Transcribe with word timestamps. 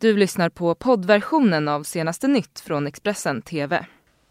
Du 0.00 0.16
lyssnar 0.16 0.48
på 0.48 0.74
poddversionen 0.74 1.68
av 1.68 1.82
senaste 1.82 2.28
nytt 2.28 2.60
från 2.60 2.86
Expressen 2.86 3.42
TV. 3.42 3.86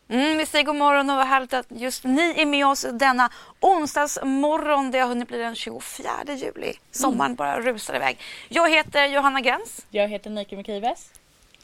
Mm, 0.10 0.38
vi 0.38 0.46
säger 0.46 0.66
god 0.66 0.76
morgon 0.76 1.10
och 1.10 1.16
vad 1.16 1.28
härligt 1.28 1.54
att 1.54 1.66
just 1.70 2.04
ni 2.04 2.34
är 2.38 2.46
med 2.46 2.68
oss 2.68 2.86
denna 2.94 3.30
onsdagsmorgon. 3.60 4.92
Det 4.92 5.00
har 5.00 5.08
hunnit 5.08 5.28
bli 5.28 5.38
den 5.38 5.56
24 5.56 6.10
juli. 6.28 6.74
Sommaren 6.92 7.36
bara 7.36 7.62
rusar 7.62 7.96
iväg. 7.96 8.18
Jag 8.50 8.70
heter 8.70 9.06
Johanna 9.06 9.42
Gräns. 9.42 9.86
Jag 9.90 10.08
heter 10.08 10.30
Nike 10.30 10.56
Mikives. 10.56 11.12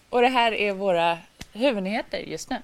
Och 0.09 0.21
det 0.21 0.27
här 0.27 0.51
är 0.51 0.73
våra 0.73 1.17
huvudnyheter 1.54 2.17
just 2.17 2.49
nu. 2.49 2.57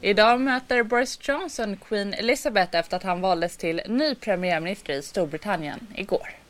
Idag 0.00 0.40
möter 0.40 0.82
Boris 0.82 1.18
Johnson 1.28 1.76
Queen 1.76 2.14
Elizabeth 2.14 2.76
efter 2.76 2.96
att 2.96 3.02
han 3.02 3.20
valdes 3.20 3.56
till 3.56 3.82
ny 3.86 4.14
premiärminister 4.14 4.92
i 4.92 5.02
Storbritannien 5.02 5.86
igår. 5.94 6.45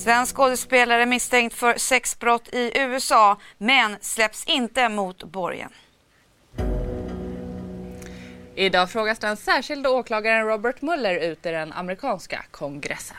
Svensk 0.00 0.36
skådespelare 0.36 1.06
misstänkt 1.06 1.54
för 1.54 1.74
sexbrott 1.78 2.48
i 2.52 2.72
USA 2.74 3.36
men 3.58 3.96
släpps 4.00 4.44
inte 4.44 4.88
mot 4.88 5.24
borgen. 5.24 5.70
Idag 8.54 8.90
frågas 8.90 9.18
den 9.18 9.36
särskilda 9.36 9.90
åklagaren 9.90 10.46
Robert 10.46 10.82
Mueller 10.82 11.14
ut 11.14 11.46
i 11.46 11.50
den 11.50 11.72
amerikanska 11.72 12.44
kongressen. 12.50 13.16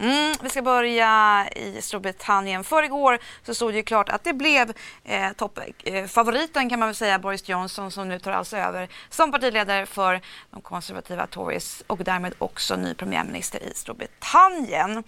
Mm, 0.00 0.34
vi 0.42 0.50
ska 0.50 0.62
börja 0.62 1.44
i 1.56 1.82
Storbritannien. 1.82 2.64
För 2.64 2.82
igår 2.82 3.18
så 3.42 3.54
stod 3.54 3.74
det 3.74 3.82
klart 3.82 4.08
att 4.08 4.24
det 4.24 4.32
blev 4.32 4.72
eh, 5.04 5.32
toppfavoriten 5.32 6.62
eh, 6.62 6.68
kan 6.68 6.78
man 6.78 6.88
väl 6.88 6.94
säga, 6.94 7.18
Boris 7.18 7.48
Johnson 7.48 7.90
som 7.90 8.08
nu 8.08 8.18
tar 8.18 8.32
alltså 8.32 8.56
över 8.56 8.88
som 9.10 9.32
partiledare 9.32 9.86
för 9.86 10.20
de 10.50 10.60
konservativa 10.60 11.26
Tories 11.26 11.82
och 11.86 11.98
därmed 11.98 12.34
också 12.38 12.76
ny 12.76 12.94
premiärminister 12.94 13.62
i 13.62 13.74
Storbritannien. 13.74 15.04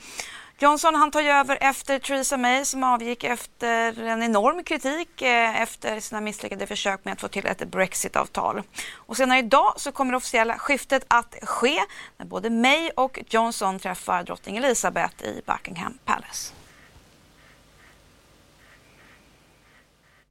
Johnson 0.62 0.94
han 0.94 1.10
tar 1.10 1.20
ju 1.20 1.28
över 1.28 1.58
efter 1.60 1.98
Theresa 1.98 2.36
May 2.36 2.64
som 2.64 2.84
avgick 2.84 3.24
efter 3.24 4.02
en 4.02 4.22
enorm 4.22 4.64
kritik 4.64 5.22
eh, 5.22 5.60
efter 5.62 6.00
sina 6.00 6.20
misslyckade 6.20 6.66
försök 6.66 7.04
med 7.04 7.12
att 7.12 7.20
få 7.20 7.28
till 7.28 7.46
ett 7.46 7.70
Brexit-avtal. 7.70 8.62
Och 8.94 9.16
senare 9.16 9.38
idag 9.38 9.74
så 9.76 9.92
kommer 9.92 10.12
det 10.12 10.16
officiella 10.16 10.58
skiftet 10.58 11.04
att 11.08 11.34
ske 11.42 11.78
när 12.16 12.26
både 12.26 12.50
May 12.50 12.90
och 12.96 13.18
Johnson 13.30 13.78
träffar 13.78 14.22
drottning 14.22 14.56
Elizabeth 14.56 15.24
i 15.24 15.42
Buckingham 15.46 15.98
Palace. 16.04 16.52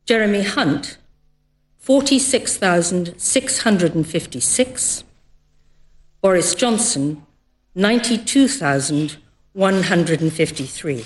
Jeremy 0.06 0.44
Hunt 0.44 1.00
46 1.82 2.60
656 3.18 5.06
Boris 6.22 6.62
Johnson 6.62 7.22
92 7.74 8.40
000 8.92 9.10
153. 9.60 11.04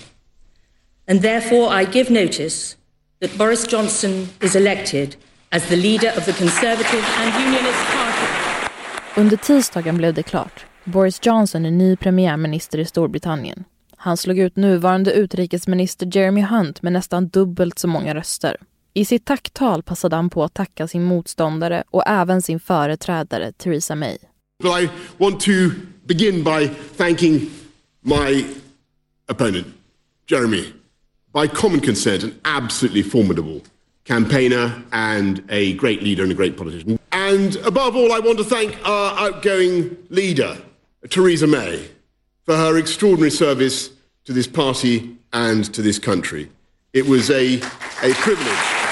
And 1.08 1.22
therefore, 1.22 1.82
I 1.82 1.86
give 1.86 2.14
notice 2.14 2.78
that 3.22 3.38
Boris 3.38 3.68
Johnson 3.68 4.28
is 4.42 4.56
elected 4.56 5.16
as 5.50 5.68
the 5.68 5.76
leader 5.76 6.12
of 6.18 6.26
the 6.26 6.34
Conservative 6.34 7.06
and 7.18 7.34
Unionist 7.46 7.86
Party. 7.94 8.28
Under 9.22 9.38
tisdagen 9.38 9.98
blev 9.98 10.14
det 10.14 10.24
klart. 10.24 10.66
Boris 10.84 11.20
Johnson 11.26 11.66
är 11.66 11.72
ny 11.72 11.96
premiärminister 11.96 12.78
i 12.80 12.86
Storbritannien. 12.86 13.64
Han 13.98 14.18
slog 14.18 14.40
ut 14.40 14.56
nuvarande 14.56 15.14
utrikesminister 15.14 16.18
Jeremy 16.18 16.42
Hunt 16.42 16.82
med 16.82 16.94
nästan 16.94 17.28
dubbelt 17.28 17.80
så 17.80 17.88
många 17.88 18.16
röster. 18.16 18.58
I 18.94 19.06
sitt 19.06 19.26
tacktal 19.26 19.84
passade 19.84 20.16
han 20.16 20.30
på 20.30 20.44
att 20.44 20.54
tacka 20.54 20.88
sin 20.88 21.04
motståndare 21.04 21.84
och 21.90 22.04
även 22.06 22.42
sin 22.42 22.60
företrädare 22.60 23.52
Theresa 23.52 23.96
May. 23.96 24.18
But 24.64 24.84
I 24.84 24.90
want 25.18 25.40
to 25.40 25.52
begin 26.06 26.44
by 26.44 26.70
thanking 26.98 27.50
my 28.04 28.46
opponent, 29.30 29.68
Jeremy, 30.28 30.74
by 31.32 31.48
common 31.48 31.80
consent, 31.80 32.24
an 32.24 32.40
absolutely 32.46 33.02
formidable 33.02 33.62
campaigner 34.06 34.84
and 34.92 35.44
a 35.50 35.74
great 35.74 36.04
leader 36.04 36.24
and 36.24 36.32
a 36.32 36.36
great 36.36 36.58
politician. 36.58 37.00
And 37.12 37.56
above 37.66 37.96
all, 37.96 38.12
I 38.12 38.20
want 38.20 38.38
to 38.38 38.44
thank 38.44 38.78
our 38.86 39.28
outgoing 39.28 39.98
leader, 40.10 40.58
Theresa 41.10 41.48
May, 41.48 41.88
for 42.46 42.56
her 42.56 42.78
extraordinary 42.78 43.32
service 43.32 43.90
to 44.26 44.34
this 44.34 44.48
party 44.48 45.18
and 45.32 45.74
to 45.74 45.82
this 45.82 46.00
country. 46.00 46.50
It 46.94 47.08
was 47.08 47.30
a, 47.30 47.60
a 48.04 48.14
privilege. 48.14 48.84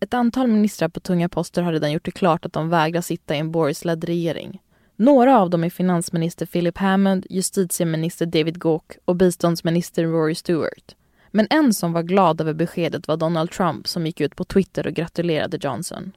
Ett 0.00 0.14
antal 0.14 0.46
ministrar 0.46 0.88
på 0.88 1.00
tunga 1.00 1.28
poster 1.28 1.62
har 1.62 1.72
redan 1.72 1.92
gjort 1.92 2.04
det 2.04 2.10
klart 2.10 2.44
att 2.44 2.52
de 2.52 2.68
vägrar 2.68 3.00
sitta 3.00 3.34
i 3.34 3.38
en 3.38 3.50
Boris-ledd 3.50 4.04
regering. 4.04 4.60
Några 5.00 5.38
av 5.38 5.50
dem 5.50 5.64
är 5.64 5.70
finansminister 5.70 6.46
Philip 6.46 6.78
Hammond, 6.78 7.26
justitieminister 7.30 8.26
David 8.26 8.60
Gauck 8.60 8.92
och 9.04 9.16
biståndsminister 9.16 10.04
Rory 10.04 10.34
Stewart. 10.34 10.96
Men 11.30 11.46
en 11.50 11.74
som 11.74 11.92
var 11.92 12.02
glad 12.02 12.40
över 12.40 12.54
beskedet 12.54 13.08
var 13.08 13.16
Donald 13.16 13.50
Trump 13.50 13.88
som 13.88 14.06
gick 14.06 14.20
ut 14.20 14.36
på 14.36 14.44
Twitter 14.44 14.86
och 14.86 14.92
gratulerade 14.92 15.58
Johnson. 15.60 16.12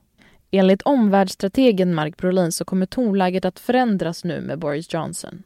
Enligt 0.51 0.81
omvärldsstrategen 0.81 1.95
Mark 1.95 2.17
Brolin 2.17 2.51
så 2.51 2.65
kommer 2.65 2.85
tonläget 2.85 3.45
att 3.45 3.59
förändras 3.59 4.23
nu 4.23 4.41
med 4.41 4.59
Boris 4.59 4.93
Johnson. 4.93 5.43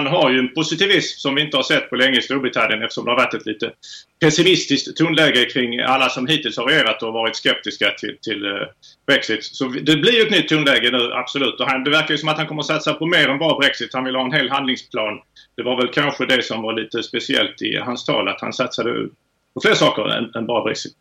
Han 0.00 0.06
har 0.06 0.30
ju 0.30 0.38
en 0.38 0.54
positivism 0.54 1.18
som 1.18 1.34
vi 1.34 1.42
inte 1.42 1.56
har 1.56 1.64
sett 1.64 1.90
på 1.90 1.96
länge 1.96 2.18
i 2.18 2.22
Storbritannien 2.22 2.82
eftersom 2.82 3.04
det 3.04 3.10
har 3.10 3.16
varit 3.16 3.34
ett 3.34 3.46
lite 3.46 3.72
pessimistiskt 4.20 4.96
tonläge 4.96 5.44
kring 5.44 5.80
alla 5.80 6.08
som 6.08 6.26
hittills 6.26 6.56
har 6.56 6.64
regerat 6.64 7.02
och 7.02 7.12
varit 7.12 7.36
skeptiska 7.36 7.90
till, 7.90 8.18
till 8.22 8.46
eh, 8.46 8.52
Brexit. 9.06 9.44
Så 9.44 9.64
det 9.68 9.96
blir 9.96 10.12
ju 10.12 10.22
ett 10.22 10.30
nytt 10.30 10.48
tonläge 10.48 10.90
nu, 10.90 11.12
absolut. 11.12 11.60
Och 11.60 11.66
han, 11.66 11.84
det 11.84 11.90
verkar 11.90 12.10
ju 12.10 12.18
som 12.18 12.28
att 12.28 12.36
han 12.36 12.46
kommer 12.46 12.62
att 12.62 12.66
satsa 12.66 12.94
på 12.94 13.06
mer 13.06 13.28
än 13.28 13.38
bara 13.38 13.58
Brexit. 13.58 13.94
Han 13.94 14.04
vill 14.04 14.16
ha 14.16 14.24
en 14.24 14.32
hel 14.32 14.50
handlingsplan. 14.50 15.20
Det 15.56 15.62
var 15.62 15.76
väl 15.76 15.88
kanske 15.88 16.26
det 16.26 16.42
som 16.42 16.62
var 16.62 16.72
lite 16.72 17.02
speciellt 17.02 17.62
i 17.62 17.76
hans 17.76 18.04
tal, 18.04 18.28
att 18.28 18.40
han 18.40 18.52
satsade 18.52 19.08
på 19.54 19.60
fler 19.62 19.74
saker 19.74 20.08
än, 20.08 20.34
än 20.34 20.46
bara 20.46 20.64
Brexit. 20.64 20.96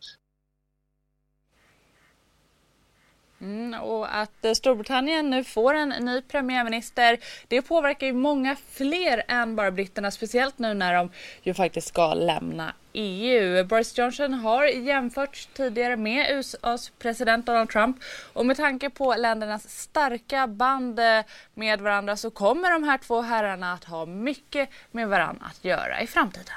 Mm, 3.42 3.82
och 3.82 4.16
att 4.16 4.46
eh, 4.46 4.54
Storbritannien 4.54 5.30
nu 5.30 5.44
får 5.44 5.74
en 5.74 5.90
ny 5.90 6.22
premiärminister, 6.22 7.18
det 7.48 7.62
påverkar 7.62 8.08
ju 8.08 8.14
många 8.14 8.56
fler 8.72 9.24
än 9.28 9.56
bara 9.56 9.72
britterna, 9.72 10.12
speciellt 10.12 10.60
nu 10.60 10.74
när 10.74 10.94
de 10.94 11.10
ju 11.42 11.54
faktiskt 11.54 11.88
ska 11.88 12.14
lämna 12.14 12.74
EU. 12.94 13.64
Boris 13.64 13.98
Johnson 13.98 14.34
har 14.34 14.66
jämförts 14.66 15.50
tidigare 15.54 15.96
med 15.96 16.38
USAs 16.38 16.90
president 16.90 17.46
Donald 17.46 17.70
Trump 17.70 17.98
och 18.34 18.46
med 18.46 18.58
tanke 18.58 18.90
på 18.90 19.16
ländernas 19.16 19.70
starka 19.70 20.48
band 20.48 21.00
eh, 21.00 21.22
med 21.54 21.82
varandra 21.82 22.18
så 22.18 22.32
kommer 22.32 22.72
de 22.72 22.84
här 22.84 22.98
två 22.98 23.22
herrarna 23.22 23.74
att 23.74 23.84
ha 23.84 24.06
mycket 24.06 24.70
med 24.92 25.10
varandra 25.10 25.46
att 25.46 25.66
göra 25.66 26.02
i 26.02 26.08
framtiden. 26.08 26.56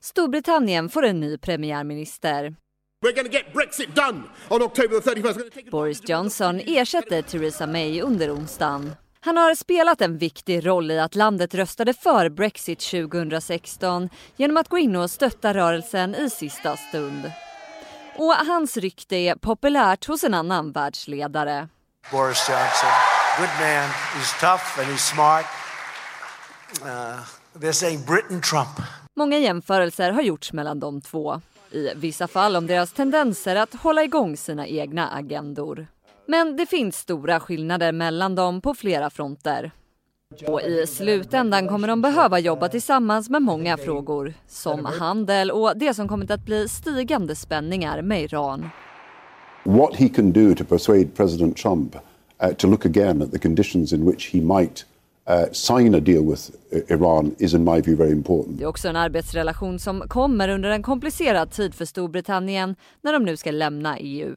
Storbritannien 0.00 0.88
får 0.88 1.04
en 1.04 1.20
ny 1.20 1.38
premiärminister. 1.38 2.54
Boris 5.70 6.08
Johnson 6.08 6.60
ersätter 6.66 7.22
Theresa 7.22 7.66
May 7.66 8.00
under 8.00 8.34
onsdagen. 8.34 8.96
Han 9.20 9.36
har 9.36 9.54
spelat 9.54 10.00
en 10.00 10.18
viktig 10.18 10.66
roll 10.66 10.90
i 10.90 11.00
att 11.00 11.14
landet 11.14 11.54
röstade 11.54 11.94
för 11.94 12.28
Brexit 12.28 12.80
2016 12.80 14.08
genom 14.36 14.56
att 14.56 14.68
gå 14.68 14.78
in 14.78 14.96
och 14.96 15.10
stötta 15.10 15.54
rörelsen 15.54 16.14
i 16.14 16.30
sista 16.30 16.76
stund. 16.76 17.32
Och 18.16 18.34
hans 18.34 18.76
rykte 18.76 19.16
är 19.16 19.34
populärt 19.34 20.06
hos 20.06 20.24
en 20.24 20.34
annan 20.34 20.72
världsledare. 20.72 21.68
Boris 22.12 22.48
Johnson, 22.48 22.90
good 23.38 23.48
man, 23.60 23.88
he's 24.14 24.40
tough 24.40 24.78
and 24.78 24.88
he's 24.88 25.14
smart. 25.14 25.46
Uh, 26.82 27.20
they're 27.60 27.72
saying 27.72 28.04
Britain 28.04 28.40
Trump. 28.42 28.88
Många 29.16 29.38
jämförelser 29.38 30.10
har 30.10 30.22
gjorts 30.22 30.52
mellan 30.52 30.80
de 30.80 31.00
två 31.00 31.40
i 31.70 31.92
vissa 31.96 32.28
fall 32.28 32.56
om 32.56 32.66
deras 32.66 32.92
tendenser 32.92 33.56
att 33.56 33.74
hålla 33.74 34.04
igång 34.04 34.36
sina 34.36 34.66
egna 34.66 35.08
agendor. 35.08 35.86
Men 36.26 36.56
det 36.56 36.66
finns 36.66 36.96
stora 36.96 37.40
skillnader 37.40 37.92
mellan 37.92 38.34
dem 38.34 38.60
på 38.60 38.74
flera 38.74 39.10
fronter. 39.10 39.72
Och 40.46 40.62
i 40.62 40.86
slutändan 40.86 41.68
kommer 41.68 41.88
de 41.88 42.02
behöva 42.02 42.38
jobba 42.38 42.68
tillsammans 42.68 43.30
med 43.30 43.42
många 43.42 43.76
frågor 43.76 44.34
som 44.48 44.84
handel 44.84 45.50
och 45.50 45.72
det 45.76 45.94
som 45.94 46.08
kommit 46.08 46.30
att 46.30 46.44
bli 46.44 46.68
stigande 46.68 47.34
spänningar 47.34 48.02
med 48.02 48.22
Iran. 48.22 48.68
What 49.64 49.96
he 49.96 50.08
can 50.08 50.32
do 50.32 50.54
to 50.54 50.64
persuade 50.64 51.06
President 51.06 51.56
Trump 51.56 51.96
uh, 52.42 52.52
to 52.52 52.66
look 52.66 52.86
again 52.86 53.22
at 53.22 53.32
the 53.32 53.38
conditions 53.38 53.92
in 53.92 54.10
which 54.10 54.34
he 54.34 54.40
might 54.40 54.84
Uh, 55.28 55.52
sign 55.52 55.94
a 55.94 56.00
deal 56.00 56.22
with 56.22 56.50
Iran 56.88 57.34
is 57.38 57.54
in 57.54 57.64
my 57.64 57.80
view 57.80 57.96
very 57.96 58.12
important. 58.12 58.58
Det 58.58 58.64
är 58.64 58.68
också 58.68 58.88
en 58.88 58.96
arbetsrelation 58.96 59.78
som 59.78 60.08
kommer 60.08 60.48
under 60.48 60.70
en 60.70 60.82
komplicerad 60.82 61.50
tid 61.50 61.74
för 61.74 61.84
Storbritannien 61.84 62.76
när 63.02 63.12
de 63.12 63.24
nu 63.24 63.36
ska 63.36 63.50
lämna 63.50 63.98
EU. 63.98 64.36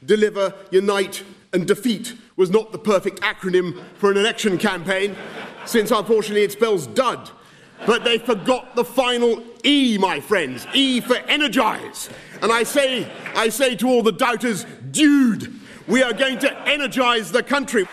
Deliver, 0.00 0.52
unite 0.72 1.22
and 1.54 1.66
defeat 1.66 2.12
was 2.36 2.50
not 2.50 2.72
the 2.72 2.78
perfect 2.78 3.20
acronym 3.22 3.72
for 3.98 4.10
an 4.10 4.16
election 4.16 4.58
campaign 4.58 5.14
since 5.66 5.94
unfortunately 5.94 6.44
it 6.44 6.52
spells 6.52 6.86
dud. 6.86 7.30
But 7.86 8.04
they 8.04 8.18
forgot 8.18 8.74
the 8.74 8.84
final 8.84 9.42
E, 9.64 9.98
my 9.98 10.20
friends. 10.20 10.66
E 10.74 11.00
for 11.00 11.16
energize. 11.28 12.10
And 12.42 12.50
I 12.50 12.64
say, 12.64 13.06
I 13.34 13.50
say 13.50 13.76
to 13.76 13.88
all 13.88 14.02
the 14.02 14.12
doubters, 14.12 14.66
dude, 14.90 15.52
we 15.86 16.02
are 16.02 16.12
going 16.12 16.38
to 16.38 16.68
energize 16.68 17.30
the 17.30 17.42
country. 17.42 17.86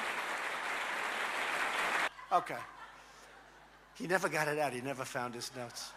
Okay. 2.38 2.58
He 4.00 4.08
never 4.08 4.30
got 4.30 4.48
it 4.48 4.60
out. 4.60 4.74
He 4.74 4.82
never 4.82 5.06
found 5.06 5.36
his 5.36 5.52
notes. 5.56 5.94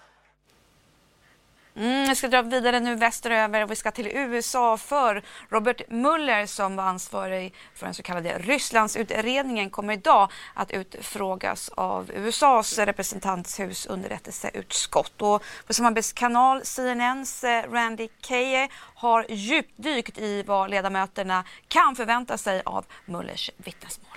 Mm, 1.76 2.08
vi 2.08 2.14
ska 2.14 2.28
dra 2.28 2.42
vidare 2.42 2.80
nu 2.80 2.94
västeröver 2.94 3.62
och 3.62 3.70
vi 3.70 3.76
ska 3.76 3.90
till 3.90 4.06
USA 4.06 4.76
för 4.76 5.22
Robert 5.48 5.82
Mueller 5.88 6.46
som 6.46 6.76
var 6.76 6.84
ansvarig 6.84 7.54
för 7.74 7.86
den 7.86 7.94
så 7.94 8.02
kallade 8.02 8.38
Rysslandsutredningen 8.38 9.70
kommer 9.70 9.94
idag 9.94 10.30
att 10.54 10.70
utfrågas 10.70 11.68
av 11.68 12.10
USAs 12.14 12.78
representanthus 12.78 13.86
underrättelseutskott. 13.86 15.22
Och 15.22 15.42
på 15.66 15.74
samarbetskanal 15.74 16.64
CNNs 16.64 17.44
eh, 17.44 17.70
Randy 17.70 18.08
Kaye 18.20 18.68
har 18.94 19.26
djupdykt 19.28 20.18
i 20.18 20.42
vad 20.42 20.70
ledamöterna 20.70 21.44
kan 21.68 21.96
förvänta 21.96 22.38
sig 22.38 22.62
av 22.64 22.84
Muellers 23.06 23.50
vittnesmål. 23.56 24.15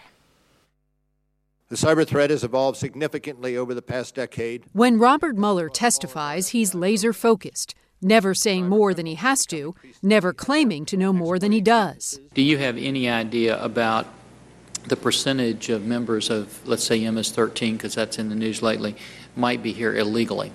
The 1.70 1.76
cyber 1.76 2.06
threat 2.06 2.32
has 2.32 2.44
evolved 2.44 2.80
significantly 2.80 3.56
over 3.56 3.76
the 3.76 3.84
past 3.84 4.16
decade. 4.16 4.64
When 4.74 4.98
Robert 4.98 5.38
Mueller 5.38 5.70
testifies, 5.70 6.48
he's 6.48 6.74
laser 6.74 7.14
focused, 7.14 7.76
never 8.02 8.34
saying 8.34 8.68
more 8.68 8.96
than 8.96 9.06
he 9.06 9.14
has 9.14 9.46
to, 9.46 9.76
never 10.02 10.34
claiming 10.34 10.84
to 10.86 10.98
know 10.98 11.14
more 11.14 11.38
than 11.38 11.52
he 11.52 11.62
does. 11.62 12.20
Do 12.34 12.42
you 12.42 12.58
have 12.58 12.76
any 12.76 13.08
idea 13.08 13.64
about 13.64 14.08
the 14.88 14.96
percentage 14.96 15.70
of 15.70 15.86
members 15.86 16.32
of, 16.32 16.68
let's 16.68 16.84
say, 16.84 17.08
MS 17.08 17.30
13, 17.34 17.78
because 17.78 17.94
that's 17.94 18.18
in 18.18 18.30
the 18.30 18.36
news 18.36 18.64
lately, 18.64 18.96
might 19.36 19.62
be 19.62 19.72
here 19.72 19.96
illegally? 19.96 20.52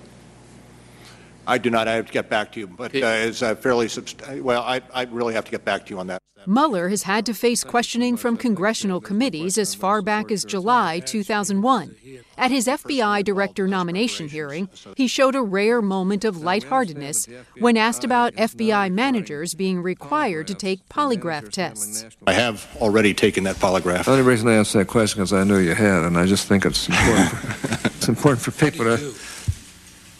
I 1.47 1.59
do 1.59 1.69
not. 1.69 1.87
I 1.87 1.93
have 1.93 2.07
to 2.07 2.13
get 2.13 2.27
back 2.29 2.51
to 2.53 2.59
you, 2.59 2.67
but 2.67 2.93
uh, 2.93 2.99
it's 3.07 3.41
a 3.41 3.55
fairly 3.55 3.87
subst- 3.87 4.41
well. 4.41 4.63
I, 4.63 4.81
I 4.93 5.03
really 5.03 5.35
have 5.35 5.45
to 5.45 5.51
get 5.51 5.63
back 5.63 5.85
to 5.85 5.91
you 5.91 5.99
on 5.99 6.07
that. 6.07 6.19
Mueller 6.47 6.89
has 6.89 7.03
had 7.03 7.25
to 7.25 7.33
face 7.33 7.63
questioning 7.63 8.17
from 8.17 8.37
congressional 8.37 9.01
committees 9.01 9.57
as 9.57 9.73
far 9.73 10.01
back 10.01 10.31
as 10.31 10.45
July 10.45 10.99
2001. 10.99 11.95
At 12.37 12.51
his 12.51 12.67
FBI 12.67 13.23
director 13.23 13.67
nomination 13.67 14.27
hearing, 14.27 14.69
he 14.95 15.07
showed 15.07 15.35
a 15.35 15.41
rare 15.41 15.81
moment 15.81 16.25
of 16.25 16.37
lightheartedness 16.37 17.27
when 17.59 17.77
asked 17.77 18.03
about 18.03 18.33
FBI 18.33 18.91
managers 18.91 19.53
being 19.53 19.81
required 19.81 20.47
to 20.47 20.53
take 20.53 20.87
polygraph 20.89 21.51
tests. 21.51 22.05
I 22.27 22.33
have 22.33 22.67
already 22.81 23.13
taken 23.13 23.45
that 23.45 23.55
polygraph. 23.55 24.05
The 24.05 24.11
only 24.11 24.23
reason 24.23 24.47
I 24.47 24.55
asked 24.55 24.73
that 24.73 24.87
question 24.87 25.21
is 25.21 25.31
I 25.33 25.43
knew 25.43 25.57
you 25.59 25.75
had, 25.75 26.03
and 26.03 26.17
I 26.17 26.25
just 26.25 26.47
think 26.47 26.65
it's 26.65 26.89
important. 26.89 27.29
For, 27.29 27.87
it's 27.87 28.07
important 28.07 28.41
for 28.41 28.51
people 28.51 28.85
to. 28.85 29.13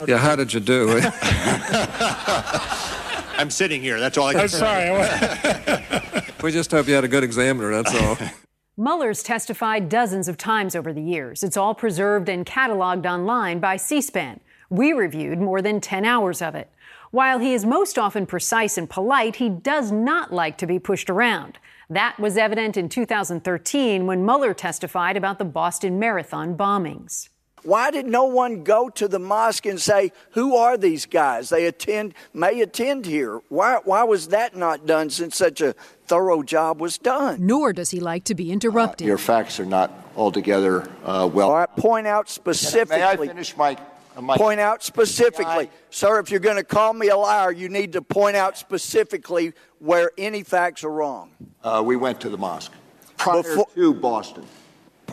Yeah, 0.07 0.18
how 0.18 0.36
did 0.36 0.54
you 0.54 0.60
do? 0.60 1.00
I'm 3.38 3.50
sitting 3.50 3.81
here. 3.81 4.00
That's 4.00 4.18
all 4.18 4.28
I 4.28 4.33
can 4.33 4.42
I'm 4.42 4.48
say. 4.48 6.01
we 6.45 6.51
just 6.51 6.69
hope 6.69 6.88
you 6.88 6.94
had 6.94 7.03
a 7.03 7.07
good 7.07 7.24
examiner, 7.24 7.71
that's 7.71 7.95
all. 7.95 8.18
Mueller's 8.77 9.24
testified 9.24 9.89
dozens 9.89 10.27
of 10.27 10.38
times 10.38 10.75
over 10.75 10.94
the 10.94 11.01
years. 11.01 11.42
It's 11.42 11.57
all 11.57 11.74
preserved 11.74 12.30
and 12.30 12.45
cataloged 12.45 13.07
online 13.07 13.59
by 13.59 13.77
C 13.77 14.00
SPAN. 14.00 14.39
We 14.69 14.94
reviewed 14.94 15.39
more 15.39 15.63
than 15.63 15.81
10 15.81 16.06
hours 16.06 16.44
of 16.44 16.53
it. 16.53 16.69
While 17.09 17.39
he 17.39 17.56
is 17.56 17.65
most 17.65 17.97
often 17.97 18.27
precise 18.27 18.77
and 18.77 18.88
polite, 18.88 19.38
he 19.38 19.50
does 19.50 19.92
not 19.92 20.31
like 20.31 20.56
to 20.59 20.68
be 20.68 20.77
pushed 20.77 21.09
around. 21.09 21.57
That 21.89 22.19
was 22.19 22.38
evident 22.38 22.77
in 22.77 22.89
2013 22.89 24.06
when 24.06 24.24
Mueller 24.24 24.53
testified 24.53 25.18
about 25.18 25.39
the 25.39 25.45
Boston 25.45 25.97
Marathon 25.97 26.56
bombings. 26.56 27.30
Why 27.66 27.92
did 27.92 28.06
no 28.06 28.26
one 28.26 28.64
go 28.64 28.90
to 28.90 29.08
the 29.08 29.20
mosque 29.20 29.66
and 29.66 29.82
say, 29.82 30.12
"Who 30.32 30.56
are 30.56 30.78
these 30.78 31.06
guys? 31.06 31.50
They 31.50 31.66
attend, 31.66 32.14
may 32.34 32.62
attend 32.62 33.06
here." 33.06 33.42
Why, 33.50 33.80
why 33.84 34.04
was 34.04 34.28
that 34.30 34.56
not 34.56 34.86
done 34.86 35.10
since 35.10 35.36
such 35.36 35.62
a 35.62 35.74
thorough 36.08 36.44
job 36.44 36.80
was 36.80 36.98
done? 36.98 37.46
Nor 37.46 37.74
does 37.74 37.90
he 37.90 38.00
like 38.00 38.24
to 38.26 38.36
be 38.36 38.52
interrupted. 38.52 39.08
Your 39.08 39.18
facts 39.18 39.60
are 39.60 39.66
not 39.66 39.92
altogether 40.16 40.88
uh, 41.04 41.28
well. 41.32 41.50
All 41.50 41.56
right, 41.56 41.76
point 41.76 42.08
out 42.08 42.30
specifically. 42.30 42.98
May 42.98 43.04
I 43.04 43.18
finish, 43.18 43.58
Mike? 43.58 43.80
Uh, 44.18 44.38
Point 44.38 44.62
out 44.62 44.82
specifically, 44.82 45.70
sir. 45.90 46.20
If 46.20 46.32
you're 46.32 46.40
going 46.40 46.56
to 46.56 46.64
call 46.64 46.94
me 46.94 47.10
a 47.10 47.18
liar, 47.18 47.52
you 47.52 47.68
need 47.68 47.94
to 47.94 48.02
point 48.02 48.38
out 48.38 48.58
specifically 48.58 49.52
where 49.80 50.12
any 50.18 50.42
facts 50.44 50.86
are 50.86 50.90
wrong. 50.92 51.32
Uh, 51.62 51.84
we 51.86 51.98
went 51.98 52.22
to 52.22 52.30
the 52.30 52.38
mosque 52.38 52.72
prior 53.18 53.44
Before- 53.44 53.68
to 53.76 53.94
Boston. 53.94 54.46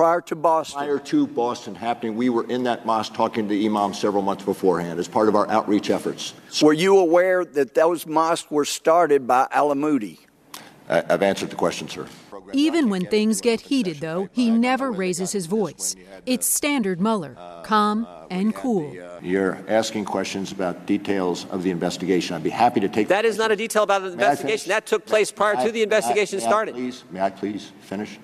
Prior 0.03 0.21
to 0.23 0.35
Boston. 0.35 0.79
Prior 0.79 0.99
to 0.99 1.29
Boston 1.29 1.77
happening, 1.77 2.17
we 2.17 2.29
were 2.29 2.45
in 2.51 2.65
that 2.65 2.85
mosque 2.85 3.15
talking 3.15 3.49
to 3.49 3.65
imams 3.65 4.01
several 4.01 4.21
months 4.25 4.45
beforehand 4.45 4.99
as 4.99 5.07
part 5.07 5.29
of 5.29 5.37
our 5.37 5.49
outreach 5.49 5.91
efforts. 5.91 6.35
Were 6.61 6.73
you 6.73 6.99
aware 6.99 7.45
that 7.45 7.75
those 7.75 8.05
mosques 8.05 8.51
were 8.51 8.65
started 8.65 9.29
by 9.29 9.47
Alamudi? 9.53 10.19
I- 10.89 11.05
I've 11.09 11.23
answered 11.23 11.51
the 11.51 11.55
question, 11.57 11.89
sir. 11.89 12.09
Even 12.53 12.91
when 12.91 13.07
things 13.07 13.41
get 13.41 13.61
heated, 13.61 14.01
though, 14.01 14.29
he 14.33 14.51
never 14.51 14.91
raises 14.91 15.31
his 15.31 15.47
voice. 15.47 15.95
It's 16.27 16.49
standard 16.49 17.01
Mueller, 17.01 17.37
calm 17.63 18.05
and 18.29 18.53
cool. 18.57 18.93
You're 19.23 19.61
asking 19.69 20.07
questions 20.07 20.51
about 20.51 20.85
details 20.85 21.47
of 21.53 21.63
the 21.63 21.71
investigation. 21.71 22.35
I'd 22.35 22.43
be 22.43 22.51
happy 22.51 22.81
to 22.81 22.89
take. 22.89 23.07
That 23.07 23.25
is 23.25 23.39
not 23.39 23.53
a 23.53 23.57
detail 23.57 23.85
about 23.85 24.03
the 24.03 24.11
investigation. 24.11 24.71
That 24.71 24.85
took 24.85 25.07
place 25.07 25.31
prior 25.31 25.65
to 25.65 25.71
the 25.71 25.85
investigation 25.85 26.41
may 26.41 26.45
I 26.45 26.49
started. 26.49 26.75
May 27.13 27.21
I 27.21 27.31
please 27.31 27.71
finish? 27.83 28.19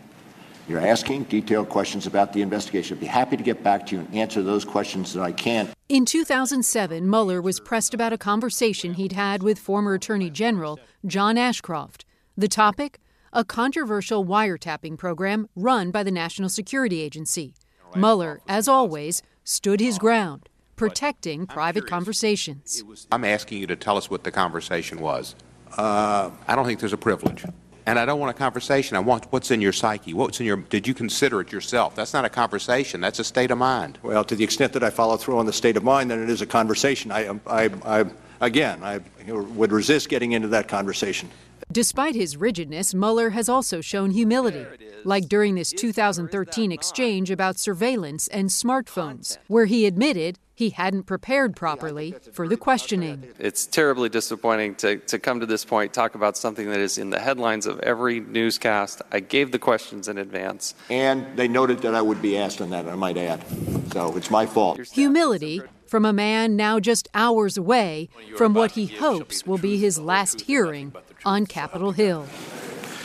You're 0.69 0.87
asking 0.87 1.25
detailed 1.25 1.70
questions 1.70 2.06
about 2.06 2.35
the 2.35 2.43
investigation. 2.43 2.99
I'd 2.99 3.00
be 3.00 3.06
happy 3.06 3.38
to 3.38 3.43
get 3.43 3.65
back 3.65 3.87
to 3.87 3.97
you 3.97 4.00
and 4.03 4.15
answer 4.15 4.43
those 4.43 4.67
questions 4.67 5.15
that 5.15 5.23
I 5.23 5.32
can. 5.32 5.70
In 5.88 6.05
2007, 6.05 7.09
Mueller 7.09 7.41
was 7.41 7.59
pressed 7.59 7.94
about 7.94 8.12
a 8.12 8.19
conversation 8.19 8.94
he'd 8.94 9.12
had 9.12 9.43
with 9.43 9.59
former 9.59 9.94
Attorney 9.94 10.29
General 10.29 10.79
John 11.06 11.38
Ashcroft. 11.38 12.05
The 12.37 12.49
topic? 12.49 12.99
A 13.32 13.44
controversial 13.44 14.25
wiretapping 14.25 14.99
program 14.99 15.49
run 15.56 15.91
by 15.91 16.03
the 16.03 16.11
National 16.11 16.50
Security 16.50 17.00
Agency. 17.00 17.55
Mueller, 17.97 18.41
as 18.47 18.69
always, 18.69 19.23
stood 19.44 19.81
his 19.81 19.99
ground, 19.99 20.50
protecting 20.76 21.47
private 21.47 21.87
conversations. 21.87 22.82
I'm 23.11 23.25
asking 23.25 23.59
you 23.59 23.67
to 23.69 23.76
tell 23.76 23.97
us 23.97 24.11
what 24.11 24.25
the 24.25 24.31
conversation 24.31 25.00
was. 25.00 25.35
Uh, 25.79 26.31
I 26.47 26.55
don't 26.55 26.67
think 26.67 26.81
there's 26.81 26.93
a 26.93 26.99
privilege. 26.99 27.44
And 27.88 27.99
I 27.99 28.05
don't 28.05 28.20
want 28.20 28.37
a 28.37 28.38
conversation. 28.38 28.99
I 28.99 29.00
want 29.00 29.25
what's 29.31 29.50
in 29.50 29.62
your 29.62 29.73
psyche. 29.73 30.12
What's 30.12 30.40
in 30.40 30.44
your. 30.46 30.58
Did 30.58 30.87
you 30.87 30.93
consider 30.93 31.40
it 31.40 31.50
yourself? 31.50 31.94
That's 31.94 32.12
not 32.12 32.26
a 32.26 32.29
conversation. 32.29 33.00
That's 33.00 33.19
a 33.19 33.25
state 33.25 33.50
of 33.50 33.56
mind. 33.56 33.99
Well, 34.02 34.25
to 34.25 34.37
the 34.37 34.44
extent 34.44 34.75
that 34.75 34.85
I 34.85 34.90
follow 34.90 35.17
through 35.17 35.38
on 35.38 35.46
the 35.46 35.55
state 35.55 35.75
of 35.75 35.82
mind, 35.82 36.11
then 36.11 36.23
it 36.23 36.29
is 36.29 36.43
a 36.43 36.46
conversation. 36.46 37.11
I, 37.11 37.29
um, 37.29 37.40
I, 37.46 37.70
I 37.87 38.05
again, 38.43 38.85
I 38.85 39.00
would 39.26 39.73
resist 39.73 40.11
getting 40.11 40.32
into 40.32 40.49
that 40.49 40.69
conversation. 40.69 41.31
Despite 41.73 42.14
his 42.14 42.37
rigidness, 42.37 42.94
Mueller 42.94 43.31
has 43.31 43.49
also 43.49 43.81
shown 43.81 44.11
humility, 44.11 44.67
like 45.05 45.26
during 45.26 45.55
this 45.55 45.70
2013 45.70 46.70
exchange 46.70 47.31
about 47.31 47.58
surveillance 47.58 48.29
and 48.29 48.50
smartphones, 48.50 49.38
where 49.46 49.64
he 49.64 49.86
admitted 49.86 50.39
he 50.58 50.70
hadn't 50.70 51.05
prepared 51.05 51.55
properly 51.55 52.17
for 52.32 52.48
the 52.48 52.56
questioning. 52.56 53.22
It's 53.38 53.65
terribly 53.65 54.08
disappointing 54.08 54.74
to, 54.77 54.96
to 54.96 55.17
come 55.20 55.38
to 55.38 55.46
this 55.46 55.65
point, 55.65 55.94
talk 55.94 56.17
about 56.17 56.36
something 56.36 56.69
that 56.70 56.81
is 56.81 56.98
in 56.98 57.10
the 57.10 57.20
headlines 57.20 57.65
of 57.65 57.79
every 57.79 58.19
newscast. 58.19 59.00
I 59.12 59.20
gave 59.20 59.53
the 59.53 59.60
questions 59.60 60.08
in 60.08 60.19
advance. 60.19 60.74
And 60.91 61.36
they 61.36 61.46
noted 61.46 61.82
that 61.82 61.94
I 61.94 62.03
would 62.03 62.20
be 62.20 62.36
asked 62.36 62.60
on 62.60 62.70
that, 62.70 62.88
I 62.88 62.96
might 62.96 63.17
add. 63.17 63.44
So 63.93 64.17
it's 64.17 64.32
my 64.32 64.46
fault. 64.46 64.81
Humility 64.88 65.62
from 65.86 66.05
a 66.05 66.12
man 66.12 66.56
now 66.56 66.81
just 66.81 67.06
hours 67.15 67.56
away 67.56 68.08
from 68.36 68.53
what 68.53 68.72
he 68.72 68.86
hopes 68.86 69.46
will 69.46 69.58
be 69.58 69.79
his 69.79 70.00
last 70.00 70.41
hearing 70.41 70.93
on 71.24 71.46
Capitol 71.46 71.93
Hill. 71.93 72.27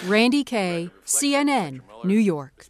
Randy 0.08 0.44
Kay, 0.44 0.90
CNN, 1.06 1.82
New 2.04 2.18
York. 2.18 2.66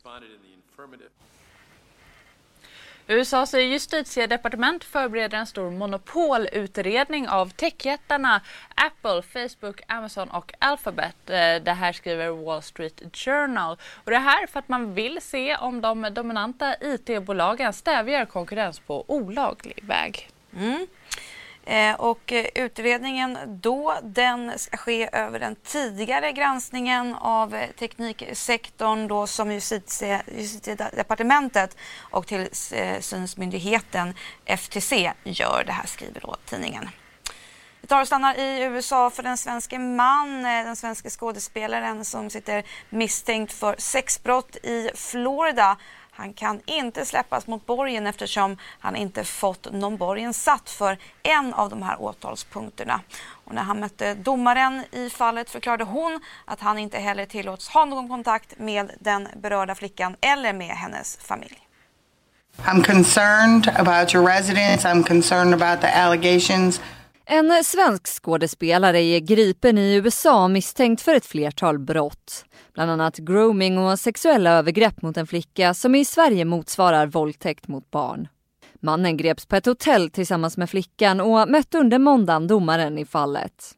USAs 3.14 3.54
justitiedepartement 3.54 4.84
förbereder 4.84 5.38
en 5.38 5.46
stor 5.48 5.72
monopolutredning 5.72 7.30
av 7.30 7.50
techjättarna 7.50 8.42
Apple, 8.76 9.22
Facebook, 9.22 9.82
Amazon 9.88 10.30
och 10.30 10.54
Alphabet. 10.60 11.30
Eh, 11.30 11.64
det 11.64 11.72
här 11.72 11.94
skriver 11.94 12.30
Wall 12.30 12.62
Street 12.62 13.02
Journal. 13.14 13.78
Och 13.94 14.12
det 14.12 14.18
här 14.18 14.48
för 14.48 14.60
att 14.60 14.70
man 14.70 14.94
vill 14.94 15.22
se 15.22 15.56
om 15.56 15.82
de 15.82 16.10
dominanta 16.14 16.76
IT-bolagen 16.82 17.74
stävjar 17.74 18.26
konkurrens 18.26 18.80
på 18.80 19.06
olaglig 19.08 19.80
väg. 19.84 20.30
Mm. 20.56 20.88
Eh, 21.66 21.96
och 21.96 22.32
eh, 22.32 22.46
utredningen 22.56 23.38
då, 23.48 23.96
den 24.04 24.60
ska 24.60 24.78
ske 24.78 25.10
över 25.12 25.40
den 25.40 25.56
tidigare 25.56 26.32
granskningen 26.32 27.16
av 27.16 27.56
eh, 27.56 27.70
tekniksektorn 27.80 29.08
då 29.08 29.28
som 29.28 29.52
justitie, 29.52 30.22
justitiedepartementet 30.38 31.78
och 31.98 32.28
tillsynsmyndigheten 32.28 34.14
eh, 34.46 34.58
FTC 34.58 35.14
gör. 35.24 35.64
Det 35.66 35.72
här 35.72 35.86
skriver 35.88 36.22
då 36.22 36.36
tidningen. 36.46 36.90
Vi 37.82 37.88
tar 37.88 38.02
och 38.02 38.08
stannar 38.08 38.40
i 38.40 38.64
USA 38.64 39.10
för 39.10 39.24
den 39.24 39.38
svenske 39.38 39.80
man, 39.80 40.44
den 40.44 40.76
svenska 40.76 41.10
skådespelaren 41.10 42.06
som 42.06 42.30
sitter 42.30 42.64
misstänkt 42.90 43.54
för 43.54 43.76
sexbrott 43.78 44.56
i 44.56 44.90
Florida. 44.96 45.78
Han 46.16 46.34
kan 46.34 46.62
inte 46.66 47.06
släppas 47.06 47.48
mot 47.48 47.66
borgen 47.66 48.08
eftersom 48.08 48.58
han 48.80 48.96
inte 48.96 49.24
fått 49.24 49.72
någon 49.72 49.98
borgen 49.98 50.34
satt 50.34 50.70
för 50.70 50.98
en 51.24 51.54
av 51.54 51.70
de 51.70 51.82
här 51.82 52.02
åtalspunkterna. 52.02 53.02
Och 53.46 53.54
när 53.54 53.62
han 53.62 53.80
mötte 53.80 54.14
domaren 54.14 54.84
i 54.92 55.10
fallet 55.10 55.50
förklarade 55.50 55.84
hon 55.84 56.20
att 56.46 56.60
han 56.60 56.78
inte 56.78 56.98
heller 56.98 57.26
tillåts 57.26 57.70
ha 57.70 57.86
någon 57.86 58.10
kontakt 58.10 58.60
med 58.60 58.92
den 59.00 59.28
berörda 59.36 59.76
flickan 59.76 60.16
eller 60.22 60.54
med 60.54 60.76
hennes 60.76 61.18
familj. 61.18 61.68
I'm 62.58 62.84
concerned 62.84 63.68
about 63.78 64.14
your 64.14 64.28
residence. 64.28 64.88
I'm 64.88 65.04
concerned 65.04 65.54
about 65.54 65.82
the 65.82 65.88
allegations. 65.88 66.82
En 67.26 67.64
svensk 67.64 68.08
skådespelare 68.08 69.02
är 69.02 69.20
gripen 69.20 69.78
i 69.78 69.96
USA 69.96 70.48
misstänkt 70.48 71.02
för 71.02 71.16
ett 71.16 71.26
flertal 71.26 71.80
brott. 71.80 72.46
Bland 72.74 72.92
annat 72.92 73.18
grooming 73.18 73.78
och 73.78 74.00
sexuella 74.00 74.52
övergrepp 74.52 75.02
mot 75.02 75.18
en 75.18 75.28
flicka 75.28 75.74
som 75.74 75.96
i 75.96 76.06
Sverige 76.06 76.46
motsvarar 76.46 77.08
våldtäkt 77.08 77.68
mot 77.68 77.92
barn. 77.92 78.28
Mannen 78.80 79.18
greps 79.18 79.46
på 79.46 79.56
ett 79.56 79.66
hotell 79.66 80.10
tillsammans 80.10 80.58
med 80.58 80.70
flickan 80.70 81.20
och 81.20 81.50
mötte 81.50 81.78
under 81.78 82.00
måndagen 82.00 82.48
domaren 82.48 82.98
i 82.98 83.06
fallet. 83.06 83.76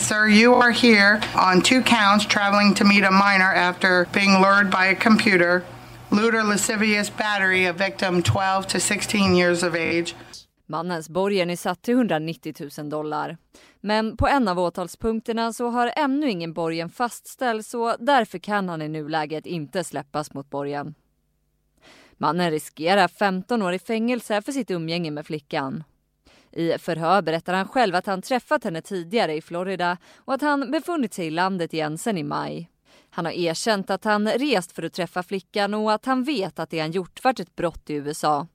Sir, 0.00 0.28
you 0.28 0.54
are 0.54 0.72
here 0.72 1.20
on 1.52 1.62
two 1.62 1.82
counts 1.82 2.26
traveling 2.26 2.74
to 2.74 2.84
meet 2.84 3.04
a 3.04 3.10
minor 3.10 3.54
after 3.54 4.06
being 4.12 4.40
lured 4.40 4.70
by 4.70 4.86
a 4.86 4.94
computer. 4.94 5.62
Lewd 6.10 6.34
or 6.34 6.42
lascivious 6.42 7.16
battery 7.16 7.70
of 7.70 7.76
victim 7.76 8.22
12 8.22 8.66
to 8.66 8.80
16 8.80 9.36
years 9.36 9.62
of 9.62 9.74
age. 9.74 10.14
Mannens 10.70 11.08
borgen 11.08 11.50
är 11.50 11.56
satt 11.56 11.82
till 11.82 11.94
190 11.94 12.54
000 12.78 12.88
dollar. 12.88 13.36
Men 13.80 14.16
på 14.16 14.26
en 14.28 14.48
av 14.48 14.58
åtalspunkterna 14.58 15.52
så 15.52 15.68
har 15.68 15.92
ännu 15.96 16.30
ingen 16.30 16.52
borgen 16.52 16.90
fastställts 16.90 17.74
och 17.74 17.96
därför 17.98 18.38
kan 18.38 18.68
han 18.68 18.82
i 18.82 18.88
nuläget 18.88 19.46
inte 19.46 19.84
släppas 19.84 20.34
mot 20.34 20.50
borgen. 20.50 20.94
Mannen 22.12 22.50
riskerar 22.50 23.08
15 23.08 23.62
år 23.62 23.72
i 23.72 23.78
fängelse 23.78 24.42
för 24.42 24.52
sitt 24.52 24.70
umgänge 24.70 25.10
med 25.10 25.26
flickan. 25.26 25.84
I 26.52 26.78
förhör 26.78 27.22
berättar 27.22 27.54
han 27.54 27.68
själv 27.68 27.94
att 27.94 28.06
han 28.06 28.22
träffat 28.22 28.64
henne 28.64 28.82
tidigare 28.82 29.34
i 29.34 29.42
Florida 29.42 29.96
och 30.16 30.34
att 30.34 30.42
han 30.42 30.70
befunnit 30.70 31.14
sig 31.14 31.26
i 31.26 31.30
landet 31.30 31.74
igen 31.74 31.98
sen 31.98 32.18
i 32.18 32.22
maj. 32.22 32.70
Han 33.10 33.24
har 33.24 33.32
erkänt 33.32 33.90
att 33.90 34.04
han 34.04 34.28
rest 34.28 34.72
för 34.72 34.82
att 34.82 34.92
träffa 34.92 35.22
flickan 35.22 35.74
och 35.74 35.92
att 35.92 36.04
han 36.04 36.24
vet 36.24 36.58
att 36.58 36.70
det 36.70 36.80
han 36.80 36.90
gjort 36.90 37.24
varit 37.24 37.40
ett 37.40 37.56
brott 37.56 37.90
i 37.90 37.94
USA. 37.94 38.46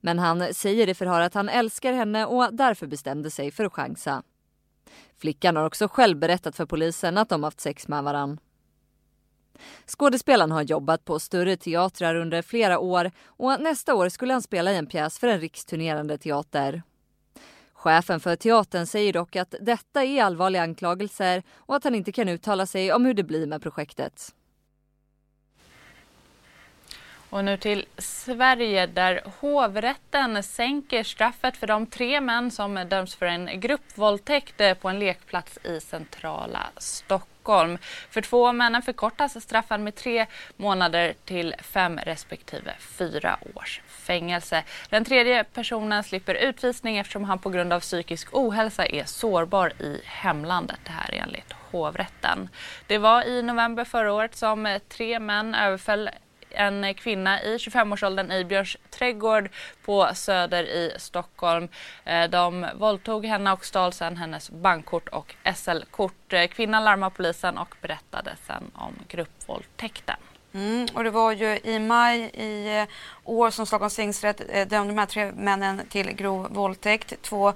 Men 0.00 0.18
han 0.18 0.54
säger 0.54 0.88
i 0.88 0.94
förhör 0.94 1.20
att 1.20 1.34
han 1.34 1.48
älskar 1.48 1.92
henne 1.92 2.26
och 2.26 2.54
därför 2.54 2.86
bestämde 2.86 3.30
sig 3.30 3.50
för 3.50 3.64
att 3.64 3.72
chansa. 3.72 4.22
Flickan 5.18 5.56
har 5.56 5.64
också 5.64 5.88
själv 5.88 6.18
berättat 6.18 6.56
för 6.56 6.66
polisen 6.66 7.18
att 7.18 7.28
de 7.28 7.44
haft 7.44 7.60
sex 7.60 7.88
med 7.88 8.04
varann. 8.04 8.38
Skådespelaren 9.86 10.50
har 10.50 10.62
jobbat 10.62 11.04
på 11.04 11.18
större 11.18 11.56
teatrar 11.56 12.14
under 12.14 12.42
flera 12.42 12.78
år 12.78 13.10
och 13.26 13.60
nästa 13.60 13.94
år 13.94 14.08
skulle 14.08 14.32
han 14.32 14.42
spela 14.42 14.72
i 14.72 14.76
en 14.76 14.86
pjäs 14.86 15.18
för 15.18 15.28
en 15.28 15.40
riksturnerande 15.40 16.18
teater. 16.18 16.82
Chefen 17.72 18.20
för 18.20 18.36
teatern 18.36 18.86
säger 18.86 19.12
dock 19.12 19.36
att 19.36 19.54
detta 19.60 20.04
är 20.04 20.22
allvarliga 20.22 20.62
anklagelser 20.62 21.42
och 21.54 21.76
att 21.76 21.84
han 21.84 21.94
inte 21.94 22.12
kan 22.12 22.28
uttala 22.28 22.66
sig 22.66 22.92
om 22.92 23.04
hur 23.04 23.14
det 23.14 23.24
blir 23.24 23.46
med 23.46 23.62
projektet. 23.62 24.34
Och 27.30 27.44
nu 27.44 27.56
till 27.56 27.86
Sverige 27.98 28.86
där 28.86 29.22
hovrätten 29.40 30.42
sänker 30.42 31.02
straffet 31.02 31.56
för 31.56 31.66
de 31.66 31.86
tre 31.86 32.20
män 32.20 32.50
som 32.50 32.74
döms 32.74 33.14
för 33.14 33.26
en 33.26 33.60
gruppvåldtäkt 33.60 34.60
eh, 34.60 34.74
på 34.74 34.88
en 34.88 34.98
lekplats 34.98 35.58
i 35.64 35.80
centrala 35.80 36.66
Stockholm. 36.76 37.78
För 38.10 38.20
två 38.20 38.48
av 38.48 38.54
männen 38.54 38.82
förkortas 38.82 39.42
straffen 39.42 39.84
med 39.84 39.94
tre 39.94 40.26
månader 40.56 41.14
till 41.24 41.54
fem 41.62 41.98
respektive 41.98 42.74
fyra 42.78 43.38
års 43.54 43.80
fängelse. 43.86 44.64
Den 44.90 45.04
tredje 45.04 45.44
personen 45.44 46.04
slipper 46.04 46.34
utvisning 46.34 46.98
eftersom 46.98 47.24
han 47.24 47.38
på 47.38 47.50
grund 47.50 47.72
av 47.72 47.80
psykisk 47.80 48.28
ohälsa 48.32 48.86
är 48.86 49.04
sårbar 49.04 49.72
i 49.82 50.00
hemlandet. 50.04 50.78
Det 50.84 50.90
här 50.90 51.14
enligt 51.14 51.52
hovrätten. 51.70 52.48
Det 52.86 52.98
var 52.98 53.22
i 53.22 53.42
november 53.42 53.84
förra 53.84 54.12
året 54.12 54.36
som 54.36 54.66
eh, 54.66 54.78
tre 54.78 55.20
män 55.20 55.54
överföll 55.54 56.10
en 56.56 56.94
kvinna 56.94 57.42
i 57.42 57.56
25-årsåldern 57.56 58.32
i 58.32 58.44
Björns 58.44 58.76
trädgård 58.90 59.48
på 59.84 60.08
Söder 60.14 60.62
i 60.62 60.94
Stockholm. 60.98 61.68
Eh, 62.04 62.30
de 62.30 62.66
våldtog 62.74 63.26
henne 63.26 63.52
och 63.52 63.64
stal 63.64 63.92
sedan 63.92 64.16
hennes 64.16 64.50
bankkort 64.50 65.08
och 65.08 65.34
SL-kort. 65.56 66.32
Eh, 66.32 66.46
kvinnan 66.46 66.84
larmade 66.84 67.14
polisen 67.16 67.58
och 67.58 67.74
berättade 67.80 68.36
sen 68.46 68.70
om 68.74 68.94
gruppvåldtäkten. 69.08 70.16
Mm, 70.54 70.86
och 70.94 71.04
det 71.04 71.10
var 71.10 71.32
ju 71.32 71.58
i 71.64 71.78
maj 71.78 72.20
i 72.20 72.78
eh, 72.78 72.86
år 73.24 73.50
som 73.50 73.66
Stockholms 73.66 73.96
tingsrätt 73.96 74.38
dömde 74.70 74.92
de 74.92 74.98
här 74.98 75.06
tre 75.06 75.32
männen 75.32 75.82
till 75.88 76.12
grov 76.12 76.48
våldtäkt. 76.50 77.22
Två 77.22 77.52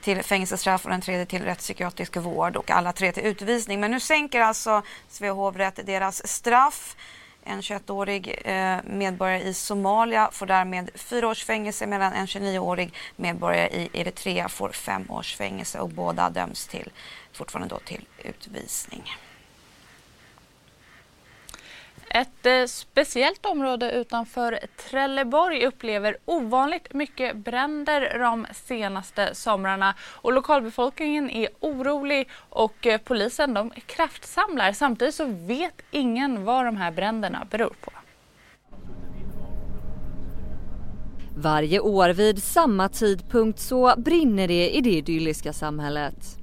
till 0.00 0.22
fängelsestraff 0.22 0.84
och 0.84 0.90
den 0.90 1.00
tredje 1.00 1.26
till 1.26 1.42
rättspsykiatrisk 1.42 2.16
vård 2.16 2.56
och 2.56 2.70
alla 2.70 2.92
tre 2.92 3.12
till 3.12 3.26
utvisning. 3.26 3.80
Men 3.80 3.90
nu 3.90 4.00
sänker 4.00 4.40
alltså 4.40 4.82
Svea 5.08 5.32
hovrätt 5.32 5.86
deras 5.86 6.28
straff. 6.28 6.96
En 7.44 7.60
21-årig 7.60 8.40
eh, 8.44 8.78
medborgare 8.84 9.42
i 9.42 9.54
Somalia 9.54 10.30
får 10.32 10.46
därmed 10.46 10.90
fyra 10.94 11.28
års 11.28 11.44
fängelse 11.44 11.86
medan 11.86 12.12
en 12.12 12.26
29-årig 12.26 12.94
medborgare 13.16 13.68
i 13.68 13.90
Eritrea 13.92 14.48
får 14.48 14.68
fem 14.68 15.10
års 15.10 15.36
fängelse 15.36 15.78
och 15.78 15.88
båda 15.88 16.30
döms 16.30 16.66
till, 16.66 16.90
fortfarande 17.32 17.74
då 17.74 17.78
till 17.78 18.06
utvisning. 18.18 19.02
Ett 22.14 22.46
eh, 22.46 22.66
speciellt 22.66 23.46
område 23.46 23.92
utanför 23.92 24.58
Trelleborg 24.90 25.66
upplever 25.66 26.16
ovanligt 26.24 26.94
mycket 26.94 27.36
bränder 27.36 28.18
de 28.18 28.46
senaste 28.52 29.34
somrarna 29.34 29.94
och 30.00 30.32
lokalbefolkningen 30.32 31.30
är 31.30 31.48
orolig 31.60 32.28
och 32.48 32.86
eh, 32.86 33.00
polisen 33.04 33.54
de 33.54 33.70
kraftsamlar. 33.86 34.72
Samtidigt 34.72 35.14
så 35.14 35.24
vet 35.26 35.82
ingen 35.90 36.44
vad 36.44 36.64
de 36.64 36.76
här 36.76 36.90
bränderna 36.90 37.46
beror 37.50 37.74
på. 37.80 37.90
Varje 41.36 41.80
år 41.80 42.08
vid 42.08 42.42
samma 42.42 42.88
tidpunkt 42.88 43.58
så 43.58 43.94
brinner 43.96 44.48
det 44.48 44.70
i 44.70 44.80
det 44.80 44.90
idylliska 44.90 45.52
samhället. 45.52 46.41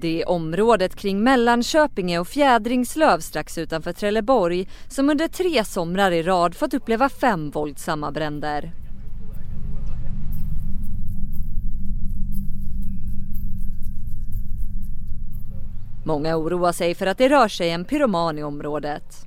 Det 0.00 0.22
är 0.22 0.28
området 0.28 0.96
kring 0.96 1.22
Mellanköpinge 1.22 2.18
och 2.18 2.28
Fjädringslöv 2.28 3.20
strax 3.20 3.58
utanför 3.58 3.92
Trelleborg 3.92 4.68
som 4.88 5.10
under 5.10 5.28
tre 5.28 5.64
somrar 5.64 6.10
i 6.10 6.22
rad 6.22 6.54
fått 6.54 6.74
uppleva 6.74 7.08
fem 7.08 7.50
våldsamma 7.50 8.10
bränder. 8.10 8.72
Många 16.04 16.36
oroar 16.36 16.72
sig 16.72 16.94
för 16.94 17.06
att 17.06 17.18
det 17.18 17.28
rör 17.28 17.48
sig 17.48 17.70
en 17.70 17.84
pyroman 17.84 18.38
i 18.38 18.42
området. 18.42 19.26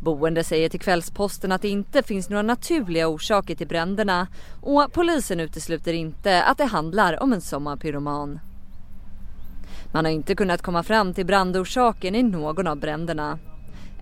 Boende 0.00 0.44
säger 0.44 0.68
till 0.68 0.80
Kvällsposten 0.80 1.52
att 1.52 1.62
det 1.62 1.68
inte 1.68 2.02
finns 2.02 2.28
några 2.28 2.42
naturliga 2.42 3.08
orsaker 3.08 3.54
till 3.54 3.68
bränderna 3.68 4.26
och 4.60 4.92
polisen 4.92 5.40
utesluter 5.40 5.92
inte 5.92 6.42
att 6.42 6.58
det 6.58 6.64
handlar 6.64 7.22
om 7.22 7.32
en 7.32 7.40
sommarpyroman. 7.40 8.40
Man 9.96 10.04
har 10.04 10.12
inte 10.12 10.34
kunnat 10.34 10.62
komma 10.62 10.82
fram 10.82 11.14
till 11.14 11.26
brandorsaken 11.26 12.14
i 12.14 12.22
någon 12.22 12.66
av 12.66 12.76
bränderna. 12.76 13.38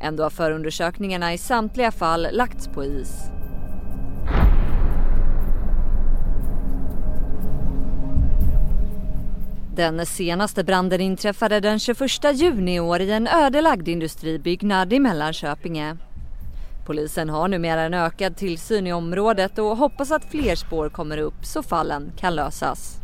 Ändå 0.01 0.23
har 0.23 0.31
förundersökningarna 0.31 1.33
i 1.35 1.39
samtliga 1.39 1.91
fall 1.91 2.29
lagts 2.33 2.69
på 2.69 2.85
is. 2.85 3.31
Den 9.77 10.07
senaste 10.07 10.65
branden 10.65 11.01
inträffade 11.01 11.61
den 11.61 11.79
21 11.79 12.01
juni 12.35 12.75
i 12.75 12.81
år 12.81 13.01
i 13.01 13.11
en 13.11 13.27
ödelagd 13.27 13.89
industribyggnad 13.89 14.93
i 14.93 15.01
Mellanköpinge. 15.01 15.97
Polisen 16.87 17.29
har 17.29 17.49
numera 17.49 17.83
en 17.83 17.95
ökad 17.95 18.37
tillsyn 18.37 18.87
i 18.87 18.93
området 18.93 19.59
och 19.59 19.77
hoppas 19.77 20.11
att 20.11 20.31
fler 20.31 20.55
spår 20.55 20.89
kommer 20.89 21.19
upp 21.19 21.45
så 21.45 21.63
fallen 21.63 22.13
kan 22.17 22.35
lösas. 22.35 23.04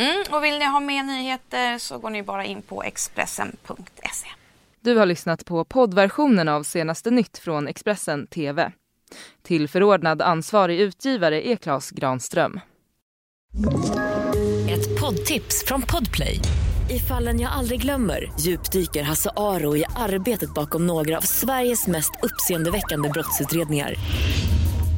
Mm, 0.00 0.24
och 0.30 0.44
vill 0.44 0.58
ni 0.58 0.64
ha 0.64 0.80
mer 0.80 1.02
nyheter 1.02 1.78
så 1.78 1.98
går 1.98 2.10
ni 2.10 2.22
bara 2.22 2.44
in 2.44 2.62
på 2.62 2.82
Expressen.se. 2.82 4.28
Du 4.80 4.96
har 4.96 5.06
lyssnat 5.06 5.44
på 5.44 5.64
poddversionen 5.64 6.48
av 6.48 6.62
senaste 6.62 7.10
nytt 7.10 7.38
från 7.38 7.68
Expressen 7.68 8.26
TV. 8.26 8.72
Tillförordnad 9.42 10.22
ansvarig 10.22 10.80
utgivare 10.80 11.48
är 11.48 11.56
Klas 11.56 11.90
Granström. 11.90 12.60
Ett 14.70 15.00
poddtips 15.00 15.64
från 15.66 15.82
Podplay. 15.82 16.40
I 16.90 16.98
fallen 16.98 17.40
jag 17.40 17.52
aldrig 17.52 17.82
glömmer 17.82 18.32
djupdyker 18.40 19.02
Hasse 19.02 19.30
Aro 19.36 19.76
i 19.76 19.84
arbetet 19.96 20.54
bakom 20.54 20.86
några 20.86 21.16
av 21.16 21.22
Sveriges 21.22 21.86
mest 21.86 22.12
uppseendeväckande 22.22 23.08
brottsutredningar 23.08 23.94